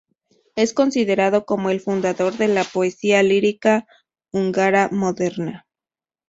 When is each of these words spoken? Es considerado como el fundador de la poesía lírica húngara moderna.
Es 0.55 0.73
considerado 0.73 1.45
como 1.45 1.69
el 1.69 1.79
fundador 1.79 2.33
de 2.35 2.47
la 2.47 2.63
poesía 2.63 3.21
lírica 3.21 3.85
húngara 4.31 4.89
moderna. 4.91 5.67